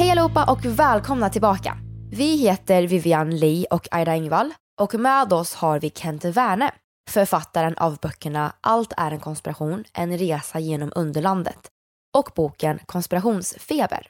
Hej 0.00 0.10
allihopa 0.10 0.52
och 0.52 0.64
välkomna 0.64 1.30
tillbaka. 1.30 1.76
Vi 2.10 2.36
heter 2.36 2.86
Vivian 2.86 3.36
Lee 3.36 3.66
och 3.70 3.88
Aida 3.90 4.12
Engvall 4.12 4.54
och 4.80 4.94
med 4.94 5.32
oss 5.32 5.54
har 5.54 5.80
vi 5.80 5.90
Kent 5.90 6.24
Werne, 6.24 6.70
författaren 7.10 7.74
av 7.76 7.98
böckerna 8.02 8.52
Allt 8.60 8.92
är 8.96 9.10
en 9.10 9.20
konspiration, 9.20 9.84
en 9.92 10.18
resa 10.18 10.58
genom 10.58 10.92
underlandet 10.94 11.68
och 12.16 12.30
boken 12.36 12.78
Konspirationsfeber. 12.86 14.06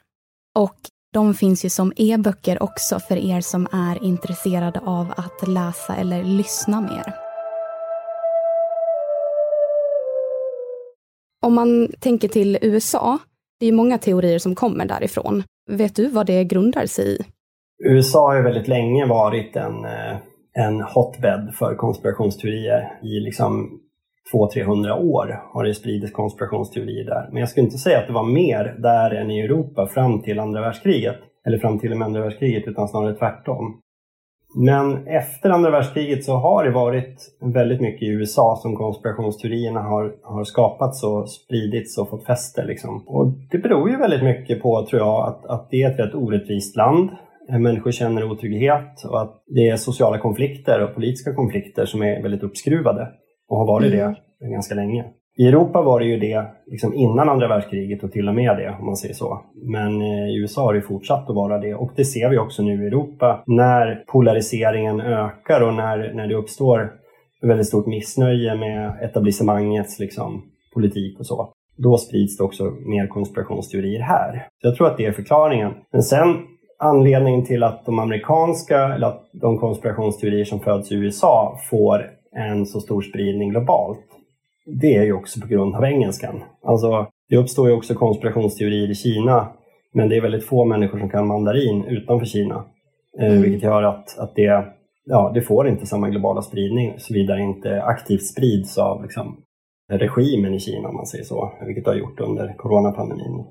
Och 0.59 0.75
de 1.13 1.33
finns 1.33 1.65
ju 1.65 1.69
som 1.69 1.93
e-böcker 1.95 2.63
också 2.63 2.99
för 2.99 3.17
er 3.17 3.41
som 3.41 3.67
är 3.71 4.03
intresserade 4.03 4.79
av 4.79 5.13
att 5.17 5.47
läsa 5.47 5.95
eller 5.95 6.23
lyssna 6.23 6.81
mer. 6.81 7.15
Om 11.45 11.53
man 11.53 11.87
tänker 11.99 12.27
till 12.27 12.57
USA, 12.61 13.19
det 13.59 13.65
är 13.65 13.71
många 13.71 13.97
teorier 13.97 14.39
som 14.39 14.55
kommer 14.55 14.85
därifrån. 14.85 15.43
Vet 15.69 15.95
du 15.95 16.07
vad 16.07 16.25
det 16.25 16.43
grundar 16.43 16.85
sig 16.85 17.05
i? 17.05 17.17
USA 17.83 18.27
har 18.27 18.35
ju 18.35 18.43
väldigt 18.43 18.67
länge 18.67 19.05
varit 19.05 19.55
en, 19.55 19.85
eh, 19.85 20.17
en 20.53 20.81
hotbed 20.81 21.53
för 21.59 21.75
konspirationsteorier. 21.75 22.99
I 23.03 23.19
liksom 23.19 23.79
200-300 24.33 24.93
år 24.93 25.41
har 25.53 25.63
det 25.63 25.73
spridits 25.73 26.13
konspirationsteorier 26.13 27.05
där. 27.05 27.29
Men 27.31 27.39
jag 27.39 27.49
skulle 27.49 27.65
inte 27.65 27.77
säga 27.77 27.99
att 27.99 28.07
det 28.07 28.13
var 28.13 28.33
mer 28.33 28.75
där 28.79 29.11
än 29.11 29.31
i 29.31 29.39
Europa 29.39 29.87
fram 29.87 30.21
till 30.21 30.39
andra 30.39 30.61
världskriget. 30.61 31.17
Eller 31.47 31.57
fram 31.57 31.79
till 31.79 31.91
och 31.91 31.97
med 31.97 32.05
andra 32.05 32.21
världskriget, 32.21 32.67
utan 32.67 32.87
snarare 32.87 33.15
tvärtom. 33.15 33.80
Men 34.55 35.07
efter 35.07 35.49
andra 35.49 35.71
världskriget 35.71 36.25
så 36.25 36.33
har 36.33 36.63
det 36.63 36.71
varit 36.71 37.35
väldigt 37.41 37.81
mycket 37.81 38.01
i 38.01 38.11
USA 38.11 38.59
som 38.61 38.75
konspirationsteorierna 38.75 39.79
har, 39.79 40.13
har 40.23 40.43
skapats 40.43 41.03
och 41.03 41.29
spridits 41.29 41.97
och 41.97 42.09
fått 42.09 42.25
fäste. 42.25 42.63
Liksom. 42.63 43.03
Och 43.07 43.33
det 43.51 43.57
beror 43.57 43.89
ju 43.89 43.97
väldigt 43.97 44.23
mycket 44.23 44.61
på, 44.61 44.85
tror 44.89 45.01
jag, 45.01 45.27
att, 45.27 45.45
att 45.45 45.67
det 45.71 45.83
är 45.83 45.91
ett 45.91 45.99
rätt 45.99 46.15
orättvist 46.15 46.75
land. 46.75 47.09
Människor 47.49 47.91
känner 47.91 48.31
otrygghet 48.31 49.03
och 49.05 49.21
att 49.21 49.43
det 49.47 49.69
är 49.69 49.77
sociala 49.77 50.17
konflikter 50.17 50.83
och 50.83 50.95
politiska 50.95 51.33
konflikter 51.33 51.85
som 51.85 52.01
är 52.01 52.21
väldigt 52.21 52.43
uppskruvade 52.43 53.07
och 53.47 53.57
har 53.57 53.67
varit 53.67 53.93
mm. 53.93 54.15
det 54.39 54.49
ganska 54.49 54.75
länge. 54.75 55.05
I 55.41 55.47
Europa 55.47 55.81
var 55.81 55.99
det 55.99 56.05
ju 56.05 56.19
det 56.19 56.45
liksom 56.65 56.93
innan 56.93 57.29
andra 57.29 57.47
världskriget 57.47 58.03
och 58.03 58.11
till 58.11 58.29
och 58.29 58.35
med 58.35 58.57
det 58.57 58.75
om 58.79 58.85
man 58.85 58.97
säger 58.97 59.13
så. 59.13 59.41
Men 59.53 60.01
eh, 60.01 60.29
i 60.29 60.35
USA 60.35 60.61
har 60.61 60.73
det 60.73 60.81
fortsatt 60.81 61.29
att 61.29 61.35
vara 61.35 61.57
det 61.59 61.75
och 61.75 61.91
det 61.95 62.05
ser 62.05 62.29
vi 62.29 62.37
också 62.37 62.63
nu 62.63 62.83
i 62.83 62.87
Europa 62.87 63.43
när 63.47 64.03
polariseringen 64.07 65.01
ökar 65.01 65.61
och 65.61 65.73
när, 65.73 66.13
när 66.13 66.27
det 66.27 66.35
uppstår 66.35 66.91
väldigt 67.41 67.67
stort 67.67 67.85
missnöje 67.85 68.55
med 68.55 69.03
etablissemangets 69.03 69.99
liksom, 69.99 70.41
politik 70.73 71.19
och 71.19 71.25
så. 71.25 71.53
Då 71.77 71.97
sprids 71.97 72.37
det 72.37 72.43
också 72.43 72.63
mer 72.63 73.07
konspirationsteorier 73.07 74.01
här. 74.01 74.47
Så 74.61 74.67
jag 74.67 74.75
tror 74.75 74.87
att 74.87 74.97
det 74.97 75.05
är 75.05 75.11
förklaringen. 75.11 75.71
Men 75.91 76.03
sen 76.03 76.35
anledningen 76.79 77.45
till 77.45 77.63
att 77.63 77.85
de 77.85 77.99
amerikanska, 77.99 78.77
eller 78.77 79.07
att 79.07 79.29
de 79.33 79.57
konspirationsteorier 79.57 80.45
som 80.45 80.59
föds 80.59 80.91
i 80.91 80.95
USA 80.95 81.59
får 81.69 82.09
en 82.35 82.65
så 82.65 82.79
stor 82.79 83.01
spridning 83.01 83.49
globalt 83.49 84.10
det 84.65 84.95
är 84.95 85.03
ju 85.03 85.13
också 85.13 85.41
på 85.41 85.47
grund 85.47 85.75
av 85.75 85.83
engelskan. 85.83 86.43
Alltså, 86.63 87.07
det 87.29 87.37
uppstår 87.37 87.69
ju 87.69 87.75
också 87.75 87.93
konspirationsteorier 87.93 88.91
i 88.91 88.95
Kina, 88.95 89.47
men 89.93 90.09
det 90.09 90.17
är 90.17 90.21
väldigt 90.21 90.45
få 90.45 90.65
människor 90.65 90.99
som 90.99 91.09
kan 91.09 91.27
mandarin 91.27 91.85
utanför 91.85 92.25
Kina. 92.25 92.65
Eh, 93.19 93.27
mm. 93.27 93.41
vilket 93.41 93.63
gör 93.63 93.83
att, 93.83 94.19
att 94.19 94.35
det, 94.35 94.65
ja, 95.05 95.31
det 95.33 95.41
får 95.41 95.67
inte 95.67 95.85
samma 95.85 96.09
globala 96.09 96.41
spridning 96.41 96.93
såvida 96.97 97.35
det 97.35 97.41
inte 97.41 97.83
aktivt 97.83 98.25
sprids 98.25 98.77
av 98.77 99.03
liksom, 99.03 99.37
regimen 99.91 100.53
i 100.53 100.59
Kina, 100.59 100.89
om 100.89 100.95
man 100.95 101.05
säger 101.05 101.23
så, 101.23 101.51
vilket 101.65 101.85
det 101.85 101.91
har 101.91 101.97
gjort 101.97 102.19
under 102.19 102.53
coronapandemin. 102.57 103.45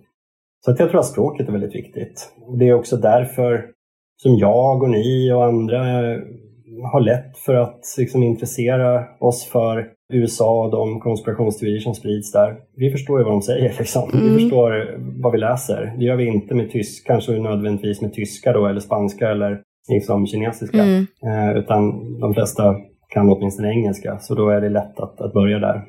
Så 0.64 0.70
att 0.70 0.78
jag 0.78 0.90
tror 0.90 1.00
att 1.00 1.06
språket 1.06 1.48
är 1.48 1.52
väldigt 1.52 1.74
viktigt. 1.74 2.32
Det 2.58 2.68
är 2.68 2.74
också 2.74 2.96
därför 2.96 3.66
som 4.16 4.36
jag 4.36 4.82
och 4.82 4.90
ni 4.90 5.32
och 5.32 5.44
andra 5.44 5.78
har 6.92 7.00
lätt 7.00 7.38
för 7.38 7.54
att 7.54 7.80
liksom, 7.98 8.22
intressera 8.22 9.04
oss 9.20 9.44
för 9.44 9.92
USA 10.10 10.64
och 10.64 10.70
de 10.70 11.00
konspirationsteorier 11.00 11.80
som 11.80 11.94
sprids 11.94 12.32
där. 12.32 12.56
Vi 12.76 12.90
förstår 12.90 13.18
ju 13.18 13.24
vad 13.24 13.32
de 13.32 13.42
säger. 13.42 13.74
Liksom. 13.78 14.10
Mm. 14.12 14.24
Vi 14.24 14.40
förstår 14.40 14.98
vad 15.22 15.32
vi 15.32 15.38
läser. 15.38 15.94
Det 15.98 16.04
gör 16.04 16.16
vi 16.16 16.26
inte 16.26 16.54
med 16.54 16.70
tysk, 16.70 17.06
kanske 17.06 17.32
nödvändigtvis 17.32 18.00
med 18.00 18.12
tyska 18.12 18.52
då, 18.52 18.66
eller 18.66 18.80
spanska 18.80 19.30
eller 19.30 19.62
liksom 19.88 20.26
kinesiska. 20.26 20.82
Mm. 20.82 21.06
Eh, 21.24 21.58
utan 21.58 21.80
de 22.20 22.34
flesta 22.34 22.76
kan 23.08 23.28
åtminstone 23.28 23.70
engelska, 23.70 24.18
så 24.18 24.34
då 24.34 24.48
är 24.48 24.60
det 24.60 24.68
lätt 24.68 25.00
att, 25.00 25.20
att 25.20 25.32
börja 25.32 25.58
där. 25.58 25.84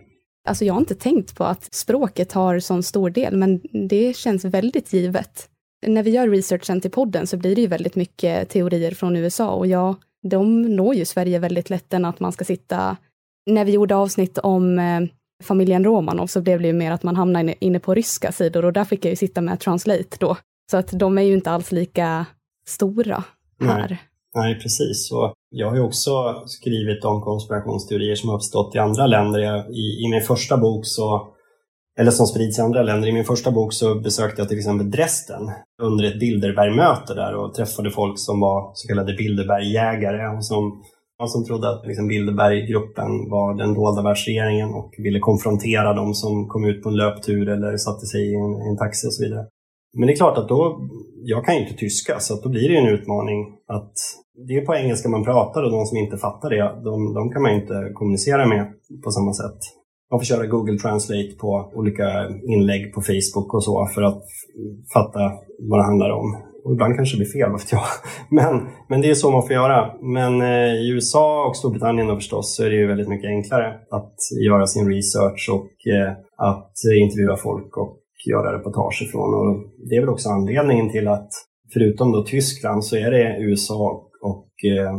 Alltså 0.47 0.65
jag 0.65 0.73
har 0.73 0.79
inte 0.79 0.95
tänkt 0.95 1.37
på 1.37 1.43
att 1.43 1.73
språket 1.73 2.31
har 2.31 2.59
sån 2.59 2.83
stor 2.83 3.09
del, 3.09 3.37
men 3.37 3.61
det 3.89 4.15
känns 4.15 4.45
väldigt 4.45 4.93
givet. 4.93 5.47
När 5.87 6.03
vi 6.03 6.11
gör 6.11 6.29
researchen 6.29 6.81
till 6.81 6.91
podden 6.91 7.27
så 7.27 7.37
blir 7.37 7.55
det 7.55 7.61
ju 7.61 7.67
väldigt 7.67 7.95
mycket 7.95 8.49
teorier 8.49 8.91
från 8.91 9.15
USA 9.15 9.49
och 9.49 9.67
ja, 9.67 9.95
de 10.23 10.61
når 10.61 10.95
ju 10.95 11.05
Sverige 11.05 11.39
väldigt 11.39 11.69
lätt 11.69 11.93
än 11.93 12.05
att 12.05 12.19
man 12.19 12.31
ska 12.31 12.45
sitta... 12.45 12.97
När 13.45 13.65
vi 13.65 13.71
gjorde 13.71 13.95
avsnitt 13.95 14.37
om 14.37 14.79
eh, 14.79 15.01
familjen 15.43 15.83
Romanov 15.83 16.27
så 16.27 16.41
blev 16.41 16.61
det 16.61 16.67
ju 16.67 16.73
mer 16.73 16.91
att 16.91 17.03
man 17.03 17.15
hamnade 17.15 17.65
inne 17.65 17.79
på 17.79 17.93
ryska 17.93 18.31
sidor 18.31 18.65
och 18.65 18.73
där 18.73 18.85
fick 18.85 19.05
jag 19.05 19.09
ju 19.09 19.15
sitta 19.15 19.41
med 19.41 19.59
translate 19.59 20.17
då. 20.19 20.37
Så 20.71 20.77
att 20.77 20.91
de 20.91 21.17
är 21.17 21.21
ju 21.21 21.33
inte 21.33 21.51
alls 21.51 21.71
lika 21.71 22.25
stora 22.67 23.23
här. 23.61 23.89
Nej, 23.89 24.01
Nej 24.35 24.59
precis. 24.59 25.11
Och 25.11 25.33
jag 25.49 25.69
har 25.69 25.75
ju 25.75 25.81
också 25.81 26.43
skrivit 26.45 27.05
om 27.05 27.21
konspirationsteorier 27.21 28.15
som 28.15 28.29
har 28.29 28.35
uppstått 28.35 28.75
i 28.75 28.79
andra 28.79 29.07
länder. 29.07 29.39
Jag, 29.39 29.71
i, 29.71 30.05
I 30.05 30.07
min 30.11 30.21
första 30.21 30.57
bok 30.57 30.85
så 30.85 31.31
eller 31.99 32.11
som 32.11 32.27
sprids 32.27 32.59
i 32.59 32.61
andra 32.61 32.83
länder. 32.83 33.07
I 33.07 33.11
min 33.11 33.25
första 33.25 33.51
bok 33.51 33.73
så 33.73 33.95
besökte 33.95 34.41
jag 34.41 34.49
till 34.49 34.57
exempel 34.57 34.91
Dresden 34.91 35.51
under 35.81 36.03
ett 36.03 36.19
Bilderbergmöte 36.19 37.13
där 37.13 37.35
och 37.35 37.53
träffade 37.53 37.91
folk 37.91 38.19
som 38.19 38.39
var 38.39 38.71
så 38.73 38.87
kallade 38.87 39.13
Bilderbergjägare 39.13 40.37
och 40.37 40.45
som, 40.45 40.83
som 41.29 41.45
trodde 41.45 41.69
att 41.69 41.85
liksom 41.85 42.07
Bilderberggruppen 42.07 43.29
var 43.29 43.53
den 43.57 43.73
dolda 43.73 44.01
världsregeringen 44.01 44.73
och 44.73 44.95
ville 44.97 45.19
konfrontera 45.19 45.93
dem 45.93 46.13
som 46.13 46.47
kom 46.47 46.65
ut 46.65 46.83
på 46.83 46.89
en 46.89 46.95
löptur 46.95 47.49
eller 47.49 47.77
satte 47.77 48.05
sig 48.05 48.21
i 48.31 48.35
en, 48.35 48.53
en 48.69 48.77
taxi 48.77 49.07
och 49.07 49.13
så 49.13 49.23
vidare. 49.23 49.45
Men 49.97 50.07
det 50.07 50.13
är 50.13 50.17
klart 50.17 50.37
att 50.37 50.49
då, 50.49 50.89
jag 51.23 51.45
kan 51.45 51.55
ju 51.55 51.61
inte 51.61 51.73
tyska 51.73 52.19
så 52.19 52.33
att 52.33 52.43
då 52.43 52.49
blir 52.49 52.69
det 52.69 52.77
en 52.77 52.93
utmaning 52.95 53.39
att 53.67 53.93
det 54.47 54.53
är 54.53 54.65
på 54.65 54.75
engelska 54.75 55.09
man 55.09 55.23
pratar 55.23 55.63
och 55.63 55.71
de 55.71 55.85
som 55.85 55.97
inte 55.97 56.17
fattar 56.17 56.49
det, 56.49 56.81
de, 56.83 57.13
de 57.13 57.31
kan 57.31 57.41
man 57.41 57.51
inte 57.51 57.91
kommunicera 57.93 58.47
med 58.47 58.67
på 59.03 59.11
samma 59.11 59.33
sätt. 59.33 59.59
Man 60.11 60.19
får 60.19 60.25
köra 60.25 60.45
Google 60.45 60.77
Translate 60.77 61.31
på 61.39 61.71
olika 61.73 62.29
inlägg 62.43 62.93
på 62.93 63.01
Facebook 63.01 63.53
och 63.53 63.63
så 63.63 63.87
för 63.95 64.01
att 64.01 64.23
fatta 64.93 65.31
vad 65.69 65.79
det 65.79 65.83
handlar 65.83 66.09
om. 66.09 66.50
Och 66.63 66.73
ibland 66.73 66.95
kanske 66.95 67.15
det 67.15 67.19
blir 67.23 67.31
fel, 67.31 67.51
vet 67.51 67.71
jag. 67.71 67.81
Men, 68.29 68.67
men 68.89 69.01
det 69.01 69.09
är 69.09 69.13
så 69.13 69.31
man 69.31 69.41
får 69.41 69.51
göra. 69.51 69.93
Men 70.01 70.41
eh, 70.41 70.73
i 70.81 70.89
USA 70.89 71.47
och 71.47 71.55
Storbritannien 71.57 72.07
då 72.07 72.15
förstås 72.15 72.55
så 72.55 72.63
är 72.63 72.69
det 72.69 72.75
ju 72.75 72.87
väldigt 72.87 73.09
mycket 73.09 73.27
enklare 73.27 73.67
att 73.91 74.15
göra 74.45 74.67
sin 74.67 74.87
research 74.95 75.49
och 75.51 75.91
eh, 75.93 76.11
att 76.37 76.73
intervjua 77.01 77.37
folk 77.37 77.77
och 77.77 77.99
göra 78.29 78.57
reportage 78.57 79.01
ifrån. 79.07 79.33
Och 79.39 79.51
det 79.89 79.95
är 79.95 79.99
väl 79.99 80.09
också 80.09 80.29
anledningen 80.29 80.89
till 80.89 81.07
att 81.07 81.29
förutom 81.73 82.11
då 82.11 82.23
Tyskland 82.23 82.85
så 82.85 82.95
är 82.95 83.11
det 83.11 83.37
USA 83.39 84.09
och 84.21 84.51
eh, 84.71 84.93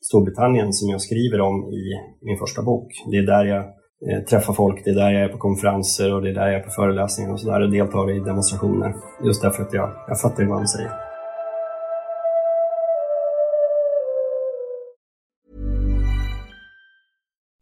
Storbritannien 0.00 0.72
som 0.72 0.88
jag 0.88 1.00
skriver 1.00 1.40
om 1.40 1.56
i 1.72 1.82
min 2.26 2.38
första 2.38 2.62
bok. 2.62 2.92
Det 3.10 3.16
är 3.16 3.26
där 3.26 3.44
jag 3.44 3.64
Eh, 4.08 4.24
träffa 4.24 4.52
folk, 4.52 4.84
det 4.84 4.90
är 4.90 4.94
där 4.94 5.10
jag 5.10 5.22
är 5.22 5.28
på 5.28 5.38
konferenser 5.38 6.14
och 6.14 6.22
det 6.22 6.28
är 6.28 6.34
där 6.34 6.46
jag 6.46 6.60
är 6.60 6.64
på 6.64 6.70
föreläsningar 6.70 7.32
och 7.32 7.40
sådär 7.40 7.60
och 7.60 7.70
deltar 7.70 8.10
i 8.10 8.20
demonstrationer. 8.20 8.94
Just 9.24 9.42
därför 9.42 9.62
att 9.62 9.72
jag, 9.72 9.90
jag 10.08 10.20
fattar 10.20 10.44
vad 10.44 10.58
han 10.58 10.68
säger. 10.68 10.90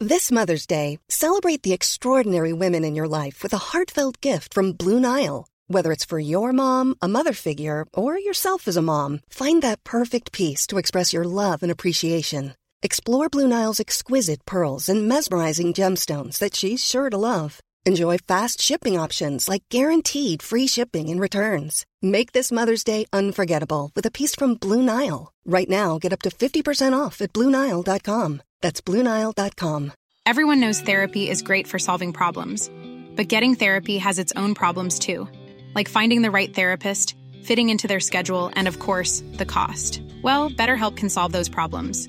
This 0.08 0.31
Mother's 0.31 0.69
Day, 0.69 0.99
celebrate 1.08 1.62
the 1.62 1.75
extraordinary 1.75 2.52
women 2.52 2.85
in 2.85 2.96
your 2.96 3.08
life 3.08 3.43
with 3.43 3.52
a 3.52 3.73
heartfelt 3.73 4.25
gift 4.25 4.55
from 4.55 4.73
Blue 4.73 5.00
Nile. 5.00 5.46
Whether 5.67 5.90
it's 5.90 6.08
for 6.08 6.20
your 6.20 6.52
mom, 6.52 6.94
a 7.02 7.08
mother 7.08 7.32
figure, 7.32 7.85
or 7.93 8.19
yourself 8.19 8.69
as 8.69 8.76
a 8.76 8.82
mom, 8.82 9.20
find 9.29 9.62
that 9.62 9.82
perfect 9.82 10.31
piece 10.32 10.69
to 10.69 10.79
express 10.79 11.12
your 11.12 11.25
love 11.25 11.62
and 11.62 11.73
appreciation. 11.73 12.52
Explore 12.80 13.28
Blue 13.28 13.48
Nile's 13.48 13.80
exquisite 13.80 14.46
pearls 14.46 14.88
and 14.88 15.08
mesmerizing 15.08 15.72
gemstones 15.72 16.38
that 16.38 16.54
she's 16.54 16.84
sure 16.84 17.10
to 17.10 17.19
love. 17.19 17.60
Enjoy 17.84 18.19
fast 18.19 18.60
shipping 18.60 18.96
options 18.96 19.48
like 19.48 19.64
guaranteed 19.69 20.42
free 20.42 20.69
shipping 20.69 21.08
and 21.08 21.20
returns. 21.20 21.84
Make 22.02 22.30
this 22.30 22.52
Mother's 22.52 22.84
Day 22.84 23.04
unforgettable 23.12 23.90
with 23.96 24.06
a 24.06 24.12
piece 24.12 24.36
from 24.36 24.54
Blue 24.54 24.80
Nile. 24.80 25.32
Right 25.44 25.69
now, 25.69 25.98
get 25.98 26.12
up 26.12 26.22
to 26.22 26.30
50% 26.30 26.96
off 26.96 27.20
at 27.20 27.32
BlueNile.com. 27.32 28.42
That's 28.60 28.80
BlueNile.com. 28.80 29.92
Everyone 30.25 30.60
knows 30.60 30.80
therapy 30.80 31.28
is 31.28 31.42
great 31.42 31.66
for 31.66 31.80
solving 31.80 32.12
problems, 32.12 32.70
but 33.16 33.28
getting 33.28 33.56
therapy 33.56 33.98
has 33.98 34.20
its 34.20 34.32
own 34.36 34.54
problems 34.54 35.00
too, 35.00 35.26
like 35.75 35.88
finding 35.88 36.22
the 36.22 36.30
right 36.30 36.54
therapist, 36.54 37.16
fitting 37.42 37.70
into 37.70 37.88
their 37.88 37.98
schedule, 38.00 38.52
and 38.54 38.69
of 38.69 38.78
course, 38.78 39.25
the 39.32 39.46
cost. 39.46 40.02
Well, 40.22 40.50
BetterHelp 40.50 40.96
can 40.96 41.08
solve 41.08 41.32
those 41.32 41.48
problems. 41.48 42.08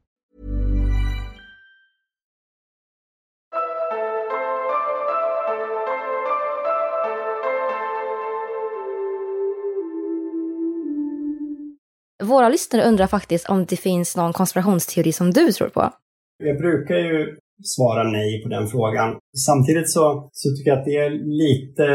Våra 12.31 12.49
lyssnare 12.49 12.87
undrar 12.89 13.07
faktiskt 13.07 13.49
om 13.49 13.65
det 13.65 13.75
finns 13.75 14.17
någon 14.17 14.33
konspirationsteori 14.33 15.11
som 15.11 15.31
du 15.31 15.51
tror 15.51 15.69
på. 15.69 15.83
Jag 16.43 16.57
brukar 16.57 16.95
ju 16.95 17.37
svara 17.63 18.03
nej 18.03 18.43
på 18.43 18.49
den 18.49 18.67
frågan. 18.67 19.09
Samtidigt 19.47 19.89
så, 19.89 20.29
så 20.33 20.49
tycker 20.49 20.71
jag 20.71 20.79
att 20.79 20.85
det 20.85 20.97
är 21.05 21.09
lite 21.43 21.85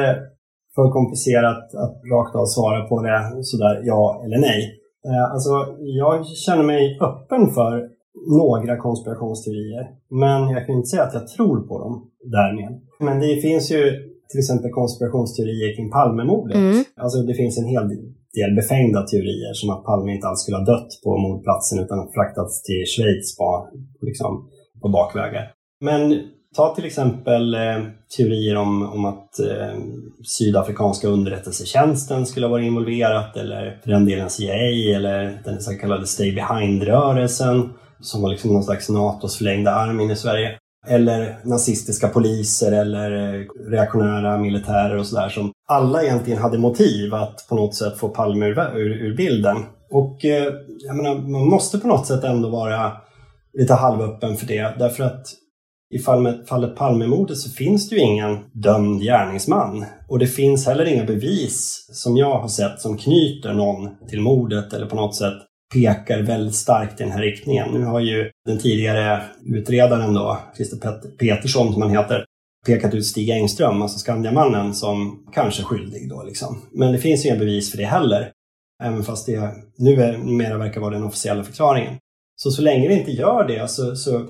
för 0.75 0.90
komplicerat 0.99 1.64
att 1.85 1.97
rakt 2.12 2.35
av 2.40 2.47
svara 2.47 2.81
på 2.90 3.02
det 3.02 3.19
sådär 3.43 3.75
ja 3.85 4.23
eller 4.25 4.38
nej. 4.38 4.61
Eh, 5.09 5.33
alltså, 5.33 5.52
jag 5.78 6.26
känner 6.26 6.62
mig 6.73 6.99
öppen 7.09 7.43
för 7.57 7.73
några 8.40 8.76
konspirationsteorier, 8.76 9.85
men 10.23 10.40
jag 10.55 10.66
kan 10.66 10.76
inte 10.76 10.88
säga 10.88 11.02
att 11.02 11.14
jag 11.14 11.28
tror 11.28 11.59
på 11.69 11.78
dem 11.78 12.11
därmed. 12.38 12.73
Men 13.00 13.21
det 13.21 13.40
finns 13.47 13.71
ju 13.73 13.83
till 14.31 14.40
exempel 14.43 14.71
konspirationsteorier 14.71 15.76
kring 15.76 15.90
Palmemordet. 15.90 16.57
Mm. 16.57 16.85
Alltså 16.97 17.19
det 17.23 17.35
finns 17.35 17.59
en 17.59 17.64
hel 17.75 17.87
del 18.38 18.55
befängda 18.61 19.00
teorier 19.02 19.52
som 19.55 19.71
att 19.71 19.85
Palme 19.85 20.14
inte 20.14 20.26
alls 20.26 20.40
skulle 20.43 20.57
ha 20.57 20.64
dött 20.64 20.90
på 21.05 21.11
mordplatsen 21.25 21.78
utan 21.85 21.99
fraktats 22.14 22.62
till 22.62 22.83
Schweiz 22.93 23.37
på, 23.38 23.69
liksom, 24.00 24.33
på 24.83 24.88
bakvägar. 24.88 25.45
Men 25.81 26.00
ta 26.57 26.75
till 26.75 26.85
exempel 26.85 27.55
eh, 27.55 27.78
teorier 28.16 28.57
om, 28.57 28.83
om 28.83 29.05
att 29.05 29.38
eh, 29.38 29.75
sydafrikanska 30.25 31.09
underrättelsetjänsten 31.09 32.26
skulle 32.26 32.47
ha 32.47 32.50
varit 32.50 32.66
involverat 32.66 33.37
eller 33.37 33.81
för 33.83 33.90
den 33.90 34.05
delen 34.05 34.31
CIA 34.31 34.97
eller 34.97 35.38
den 35.45 35.61
så 35.61 35.78
kallade 35.78 36.07
Stay 36.07 36.33
Behind-rörelsen 36.33 37.71
som 38.00 38.23
var 38.23 38.31
liksom 38.31 38.52
någon 38.52 38.64
slags 38.64 38.88
NATOs 38.88 39.38
förlängda 39.38 39.71
arm 39.71 40.00
in 40.00 40.11
i 40.11 40.16
Sverige. 40.16 40.59
Eller 40.88 41.38
nazistiska 41.45 42.09
poliser 42.09 42.73
eller 42.73 43.35
eh, 43.35 43.45
reaktionära 43.71 44.38
militärer 44.38 44.97
och 44.97 45.06
sådär 45.06 45.28
som 45.28 45.52
alla 45.68 46.02
egentligen 46.02 46.42
hade 46.42 46.59
motiv 46.59 47.14
att 47.14 47.47
på 47.49 47.54
något 47.54 47.75
sätt 47.75 47.99
få 47.99 48.09
Palme 48.09 48.47
ur, 48.47 48.59
ur, 48.76 48.90
ur 48.90 49.16
bilden. 49.16 49.56
Och 49.90 50.25
eh, 50.25 50.52
jag 50.87 50.97
menar, 50.97 51.14
man 51.14 51.49
måste 51.49 51.78
på 51.78 51.88
något 51.88 52.06
sätt 52.06 52.25
ändå 52.25 52.49
vara 52.49 52.92
lite 53.59 53.75
halvöppen 53.75 54.37
för 54.37 54.47
det 54.47 54.75
därför 54.78 55.04
att 55.04 55.26
i 55.95 55.99
fallet, 55.99 56.49
fallet 56.49 56.76
Palmemordet 56.76 57.38
så 57.38 57.50
finns 57.50 57.88
det 57.88 57.97
ju 57.97 58.02
ingen 58.02 58.38
dömd 58.52 59.02
gärningsman. 59.02 59.85
Och 60.09 60.18
det 60.18 60.26
finns 60.26 60.66
heller 60.66 60.85
inga 60.85 61.04
bevis 61.04 61.87
som 61.92 62.16
jag 62.16 62.38
har 62.38 62.49
sett 62.49 62.80
som 62.80 62.99
knyter 62.99 63.52
någon 63.52 63.88
till 64.09 64.21
mordet 64.21 64.73
eller 64.73 64.87
på 64.87 64.97
något 64.97 65.16
sätt 65.16 65.35
pekar 65.75 66.23
väldigt 66.23 66.54
starkt 66.54 67.00
i 67.00 67.04
den 67.04 67.12
här 67.12 67.23
riktningen. 67.23 67.70
Nu 67.73 67.85
har 67.85 68.00
ju 68.00 68.30
den 68.46 68.58
tidigare 68.58 69.23
utredaren 69.44 70.14
då, 70.14 70.38
Christer 70.56 70.78
Petersson 71.18 71.73
som 71.73 71.82
han 71.82 71.90
heter, 71.90 72.25
pekat 72.66 72.94
ut 72.94 73.06
Stig 73.06 73.30
Engström, 73.30 73.82
alltså 73.82 73.99
Skandiamannen, 73.99 74.75
som 74.75 75.26
kanske 75.32 75.62
skyldig 75.62 76.08
då 76.08 76.23
liksom. 76.23 76.62
Men 76.73 76.92
det 76.92 76.99
finns 76.99 77.25
ju 77.25 77.28
inga 77.28 77.38
bevis 77.38 77.70
för 77.70 77.78
det 77.78 77.85
heller. 77.85 78.32
Även 78.82 79.02
fast 79.02 79.26
det 79.26 79.54
numera 79.78 80.58
verkar 80.58 80.80
vara 80.80 80.94
den 80.94 81.04
officiella 81.04 81.44
förklaringen. 81.44 81.94
Så 82.37 82.50
så 82.50 82.62
länge 82.62 82.88
vi 82.88 82.94
inte 82.94 83.11
gör 83.11 83.49
det 83.49 83.70
så, 83.70 83.96
så 83.96 84.28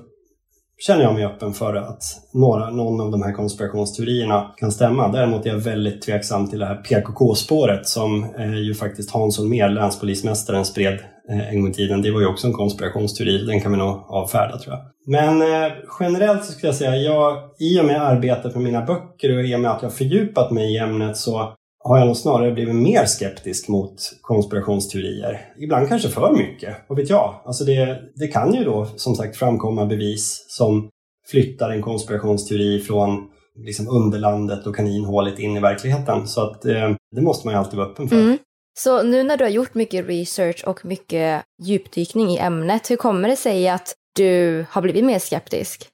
känner 0.77 1.03
jag 1.03 1.13
mig 1.13 1.25
öppen 1.25 1.53
för 1.53 1.75
att 1.75 2.03
några, 2.33 2.69
någon 2.69 3.01
av 3.01 3.11
de 3.11 3.23
här 3.23 3.31
konspirationsteorierna 3.31 4.53
kan 4.57 4.71
stämma. 4.71 5.07
Däremot 5.07 5.45
är 5.45 5.49
jag 5.49 5.57
väldigt 5.57 6.01
tveksam 6.01 6.49
till 6.49 6.59
det 6.59 6.65
här 6.65 6.75
PKK-spåret 6.75 7.87
som 7.87 8.23
eh, 8.23 8.55
ju 8.55 8.73
faktiskt 8.73 9.11
Hans 9.11 9.37
Holmér, 9.37 9.69
länspolismästaren, 9.69 10.65
spred 10.65 10.99
eh, 11.29 11.49
en 11.49 11.61
gång 11.61 11.69
i 11.69 11.73
tiden. 11.73 12.01
Det 12.01 12.11
var 12.11 12.21
ju 12.21 12.27
också 12.27 12.47
en 12.47 12.53
konspirationsteori, 12.53 13.45
den 13.45 13.61
kan 13.61 13.71
vi 13.71 13.77
nog 13.77 14.05
avfärda 14.07 14.57
tror 14.57 14.75
jag. 14.75 14.83
Men 15.07 15.41
eh, 15.41 15.71
generellt 15.99 16.45
så 16.45 16.51
skulle 16.51 16.67
jag 16.67 16.75
säga, 16.75 16.95
jag, 16.95 17.37
i 17.59 17.79
och 17.79 17.85
med 17.85 18.01
arbetet 18.01 18.55
med 18.55 18.63
mina 18.63 18.81
böcker 18.81 19.37
och 19.37 19.43
i 19.43 19.55
och 19.55 19.59
med 19.59 19.71
att 19.71 19.81
jag 19.81 19.93
fördjupat 19.93 20.51
mig 20.51 20.73
i 20.73 20.77
ämnet 20.77 21.17
så 21.17 21.53
har 21.87 21.97
jag 21.97 22.07
nog 22.07 22.17
snarare 22.17 22.51
blivit 22.51 22.75
mer 22.75 23.05
skeptisk 23.05 23.67
mot 23.67 23.95
konspirationsteorier. 24.21 25.53
Ibland 25.59 25.87
kanske 25.87 26.09
för 26.09 26.33
mycket, 26.33 26.75
vad 26.87 26.97
vet 26.97 27.09
jag? 27.09 27.41
Alltså 27.45 27.63
det, 27.63 28.01
det 28.15 28.27
kan 28.27 28.53
ju 28.53 28.63
då 28.63 28.87
som 28.95 29.15
sagt 29.15 29.37
framkomma 29.37 29.85
bevis 29.85 30.45
som 30.49 30.89
flyttar 31.31 31.69
en 31.69 31.81
konspirationsteori 31.81 32.79
från 32.79 33.29
liksom 33.55 33.87
underlandet 33.87 34.67
och 34.67 34.75
kaninhålet 34.75 35.39
in 35.39 35.57
i 35.57 35.59
verkligheten. 35.59 36.27
Så 36.27 36.41
att 36.41 36.65
eh, 36.65 36.95
det 37.15 37.21
måste 37.21 37.47
man 37.47 37.53
ju 37.53 37.59
alltid 37.59 37.77
vara 37.77 37.87
öppen 37.87 38.09
för. 38.09 38.15
Mm. 38.15 38.37
Så 38.79 39.03
nu 39.03 39.23
när 39.23 39.37
du 39.37 39.43
har 39.43 39.51
gjort 39.51 39.73
mycket 39.73 40.07
research 40.07 40.63
och 40.67 40.85
mycket 40.85 41.43
djupdykning 41.63 42.29
i 42.29 42.37
ämnet, 42.37 42.91
hur 42.91 42.95
kommer 42.95 43.29
det 43.29 43.35
sig 43.35 43.69
att 43.69 43.95
du 44.15 44.65
har 44.69 44.81
blivit 44.81 45.05
mer 45.05 45.19
skeptisk? 45.19 45.87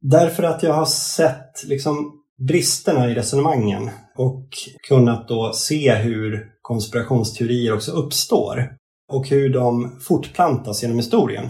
Därför 0.00 0.42
att 0.42 0.62
jag 0.62 0.72
har 0.72 0.86
sett 0.86 1.64
liksom 1.64 2.21
bristerna 2.48 3.10
i 3.10 3.14
resonemangen 3.14 3.90
och 4.16 4.48
kunnat 4.88 5.28
då 5.28 5.52
se 5.52 5.94
hur 5.94 6.46
konspirationsteorier 6.62 7.74
också 7.74 7.92
uppstår 7.92 8.76
och 9.12 9.28
hur 9.28 9.52
de 9.52 10.00
fortplantas 10.00 10.82
genom 10.82 10.96
historien. 10.96 11.48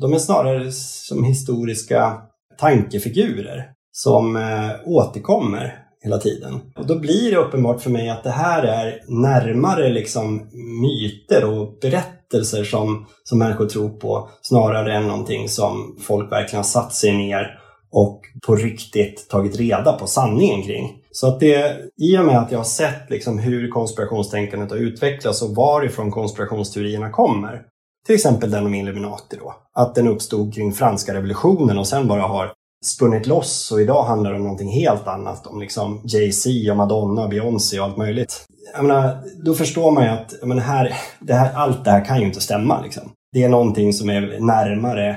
De 0.00 0.12
är 0.12 0.18
snarare 0.18 0.72
som 0.72 1.24
historiska 1.24 2.22
tankefigurer 2.58 3.70
som 3.92 4.36
eh, 4.36 4.70
återkommer 4.84 5.84
hela 6.02 6.18
tiden. 6.18 6.60
Och 6.76 6.86
då 6.86 6.98
blir 6.98 7.30
det 7.30 7.36
uppenbart 7.36 7.80
för 7.80 7.90
mig 7.90 8.10
att 8.10 8.24
det 8.24 8.30
här 8.30 8.62
är 8.62 9.02
närmare 9.08 9.88
liksom 9.88 10.50
myter 10.82 11.44
och 11.44 11.78
berättelser 11.80 12.64
som, 12.64 13.06
som 13.24 13.38
människor 13.38 13.66
tror 13.66 13.88
på 13.88 14.30
snarare 14.42 14.96
än 14.96 15.08
någonting 15.08 15.48
som 15.48 15.96
folk 16.00 16.32
verkligen 16.32 16.58
har 16.58 16.64
satt 16.64 16.94
sig 16.94 17.12
ner 17.12 17.58
och 17.92 18.20
på 18.46 18.54
riktigt 18.54 19.28
tagit 19.28 19.56
reda 19.56 19.92
på 19.92 20.06
sanningen 20.06 20.62
kring. 20.62 21.02
Så 21.10 21.26
att 21.26 21.40
det, 21.40 21.76
i 21.96 22.18
och 22.18 22.24
med 22.24 22.38
att 22.38 22.52
jag 22.52 22.58
har 22.58 22.64
sett 22.64 23.10
liksom 23.10 23.38
hur 23.38 23.70
konspirationstänkandet 23.70 24.70
har 24.70 24.78
utvecklats 24.78 25.42
och 25.42 25.54
varifrån 25.54 26.10
konspirationsteorierna 26.10 27.10
kommer, 27.10 27.62
till 28.06 28.14
exempel 28.14 28.50
den 28.50 28.66
om 28.66 28.74
Illuminati 28.74 29.36
då, 29.40 29.54
att 29.74 29.94
den 29.94 30.08
uppstod 30.08 30.54
kring 30.54 30.72
franska 30.72 31.14
revolutionen 31.14 31.78
och 31.78 31.86
sen 31.86 32.08
bara 32.08 32.22
har 32.22 32.52
spunnit 32.84 33.26
loss 33.26 33.72
och 33.72 33.80
idag 33.80 34.04
handlar 34.04 34.30
det 34.30 34.36
om 34.36 34.42
någonting 34.42 34.70
helt 34.70 35.08
annat, 35.08 35.46
om 35.46 35.60
liksom 35.60 36.02
Jay-Z 36.04 36.70
och 36.70 36.76
Madonna 36.76 37.22
och 37.22 37.30
Beyoncé 37.30 37.78
och 37.78 37.84
allt 37.84 37.96
möjligt. 37.96 38.46
Jag 38.74 38.84
menar, 38.84 39.18
då 39.44 39.54
förstår 39.54 39.90
man 39.90 40.04
ju 40.04 40.10
att 40.10 40.34
menar, 40.42 40.62
här, 40.62 40.94
det 41.20 41.34
här, 41.34 41.54
allt 41.54 41.84
det 41.84 41.90
här 41.90 42.04
kan 42.04 42.20
ju 42.20 42.26
inte 42.26 42.40
stämma. 42.40 42.82
Liksom. 42.82 43.12
Det 43.32 43.44
är 43.44 43.48
någonting 43.48 43.92
som 43.92 44.10
är 44.10 44.40
närmare 44.40 45.16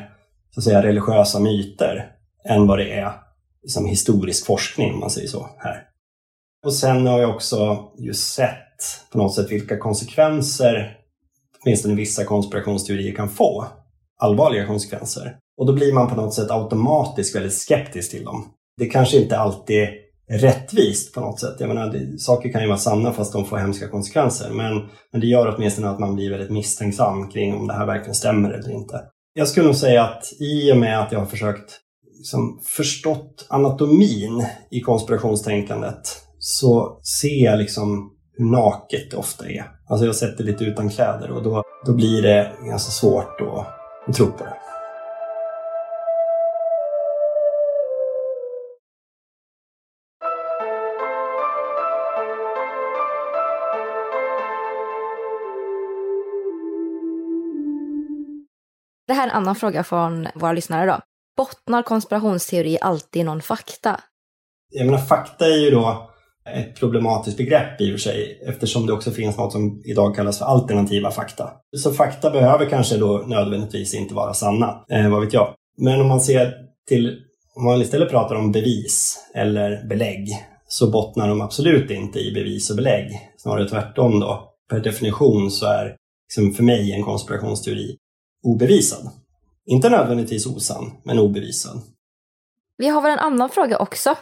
så 0.54 0.60
att 0.60 0.64
säga, 0.64 0.84
religiösa 0.84 1.40
myter 1.40 2.11
än 2.50 2.68
vad 2.68 2.80
det 2.80 2.92
är 2.92 3.12
liksom, 3.62 3.86
historisk 3.86 4.46
forskning, 4.46 4.94
om 4.94 5.00
man 5.00 5.10
säger 5.10 5.28
så. 5.28 5.50
här. 5.58 5.84
Och 6.66 6.74
sen 6.74 7.08
har 7.08 7.20
jag 7.20 7.36
också 7.36 7.90
just 7.98 8.34
sett 8.34 8.58
på 9.12 9.18
något 9.18 9.36
sätt 9.36 9.52
vilka 9.52 9.78
konsekvenser 9.78 10.98
åtminstone 11.64 11.96
vissa 11.96 12.26
konspirationsteorier 12.26 13.16
kan 13.16 13.30
få. 13.30 13.68
Allvarliga 14.20 14.68
konsekvenser. 14.68 15.36
Och 15.58 15.66
då 15.66 15.74
blir 15.74 15.94
man 15.94 16.10
på 16.10 16.16
något 16.16 16.34
sätt 16.34 16.52
automatiskt 16.52 17.36
väldigt 17.36 17.54
skeptisk 17.54 18.12
till 18.12 18.24
dem. 18.24 18.54
Det 18.78 18.86
kanske 18.86 19.18
inte 19.18 19.38
alltid 19.38 19.78
är 20.28 20.38
rättvist 20.38 21.14
på 21.14 21.20
något 21.20 21.40
sätt. 21.40 21.56
Jag 21.60 21.68
menar, 21.68 21.88
det, 21.88 22.20
saker 22.20 22.52
kan 22.52 22.62
ju 22.62 22.68
vara 22.68 22.78
sanna 22.78 23.14
fast 23.14 23.34
de 23.34 23.46
får 23.46 23.58
hemska 23.58 23.88
konsekvenser. 23.88 24.50
Men, 24.50 24.90
men 25.12 25.22
det 25.22 25.28
gör 25.28 25.56
åtminstone 25.56 25.90
att 25.90 26.00
man 26.00 26.16
blir 26.16 26.32
väldigt 26.32 26.52
misstänksam 26.52 27.30
kring 27.30 27.56
om 27.56 27.68
det 27.68 27.74
här 27.74 27.86
verkligen 27.86 28.16
stämmer 28.16 28.50
eller 28.50 28.72
inte. 28.72 29.02
Jag 29.34 29.48
skulle 29.48 29.66
nog 29.66 29.76
säga 29.76 30.04
att 30.04 30.24
i 30.40 30.72
och 30.72 30.78
med 30.78 31.02
att 31.02 31.12
jag 31.12 31.20
har 31.20 31.26
försökt 31.26 31.80
liksom 32.22 32.60
förstått 32.64 33.46
anatomin 33.50 34.46
i 34.72 34.82
konspirationstänkandet 34.82 36.02
så 36.40 37.00
ser 37.20 37.44
jag 37.44 37.60
liksom 37.60 38.12
hur 38.38 38.46
naket 38.46 39.12
det 39.12 39.18
ofta 39.18 39.50
är. 39.50 39.66
Alltså 39.88 40.06
jag 40.06 40.10
har 40.10 40.14
sett 40.14 40.38
det 40.38 40.44
lite 40.44 40.64
utan 40.64 40.90
kläder 40.90 41.32
och 41.32 41.44
då, 41.44 41.64
då 41.86 41.94
blir 41.94 42.22
det 42.22 42.52
ganska 42.66 42.92
svårt 42.92 43.42
att, 43.42 43.68
att 44.10 44.16
tro 44.16 44.26
på 44.26 44.44
det. 44.44 44.54
Det 59.08 59.14
här 59.14 59.28
är 59.28 59.30
en 59.30 59.38
annan 59.38 59.56
fråga 59.56 59.84
från 59.84 60.28
våra 60.36 60.54
lyssnare 60.54 60.86
då. 60.86 61.00
Bottnar 61.42 61.84
konspirationsteori 61.84 62.78
alltid 62.82 63.20
i 63.22 63.24
någon 63.24 63.42
fakta? 63.42 64.00
Jag 64.70 64.86
menar, 64.86 65.00
fakta 65.00 65.46
är 65.46 65.58
ju 65.58 65.72
då 65.72 66.10
ett 66.56 66.80
problematiskt 66.80 67.38
begrepp 67.38 67.82
i 67.82 67.90
och 67.90 67.94
för 67.94 68.00
sig 68.00 68.44
eftersom 68.48 68.86
det 68.86 68.94
också 68.94 69.12
finns 69.12 69.38
något 69.38 69.52
som 69.52 69.82
idag 69.86 70.16
kallas 70.16 70.38
för 70.38 70.46
alternativa 70.46 71.12
fakta. 71.12 71.50
Så 71.78 71.94
fakta 71.94 72.30
behöver 72.30 72.70
kanske 72.70 72.98
då 72.98 73.24
nödvändigtvis 73.28 73.94
inte 73.94 74.14
vara 74.14 74.34
sanna, 74.34 74.86
eh, 74.92 75.10
vad 75.10 75.22
vet 75.22 75.34
jag. 75.34 75.54
Men 75.78 76.02
om 76.02 76.08
man 76.08 76.22
ser 76.22 76.54
till, 76.88 77.20
om 77.56 77.66
man 77.66 77.82
istället 77.82 78.10
pratar 78.10 78.36
om 78.36 78.52
bevis 78.52 79.18
eller 79.36 79.88
belägg 79.88 80.28
så 80.68 80.92
bottnar 80.92 81.28
de 81.28 81.42
absolut 81.42 81.92
inte 81.92 82.20
i 82.20 82.32
bevis 82.32 82.70
och 82.70 82.76
belägg. 82.76 83.12
Snarare 83.38 83.70
tvärtom 83.70 84.20
då. 84.20 84.54
Per 84.70 84.80
definition 84.80 85.52
så 85.52 85.66
är 85.66 85.96
liksom 86.30 86.54
för 86.54 86.64
mig 86.64 86.92
en 86.94 87.04
konspirationsteori 87.04 87.98
obevisad. 88.44 89.21
Inte 89.66 89.90
nödvändigtvis 89.90 90.46
osann, 90.46 90.92
men 91.04 91.20
obevisad. 91.20 91.82
Vi 92.78 92.88
har 92.88 93.02
väl 93.02 93.12
en 93.12 93.20
annan 93.20 93.50
fråga 93.50 93.78
också. 93.78 94.16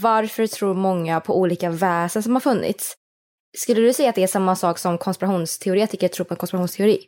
Varför 0.00 0.46
tror 0.46 0.74
många 0.74 1.20
på 1.20 1.38
olika 1.38 1.70
väsen 1.70 2.22
som 2.22 2.34
har 2.34 2.40
funnits? 2.40 2.94
Skulle 3.56 3.80
du 3.80 3.92
säga 3.92 4.08
att 4.08 4.14
det 4.14 4.22
är 4.22 4.26
samma 4.26 4.56
sak 4.56 4.78
som 4.78 4.98
konspirationsteoretiker 4.98 6.08
tror 6.08 6.24
på 6.24 6.34
en 6.34 6.38
konspirationsteori? 6.38 6.98